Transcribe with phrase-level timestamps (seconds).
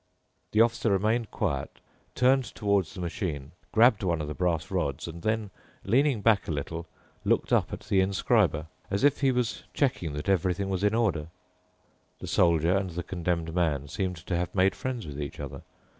[0.53, 1.79] The Officer remained quiet,
[2.15, 5.51] turned toward the machine, grabbed one of the brass rods, and then,
[5.83, 6.87] leaning back a little,
[7.23, 11.27] looked up at the inscriber, as if he was checking that everything was in order.
[12.17, 15.61] The Soldier and the Condemned Man seemed to have made friends with each other.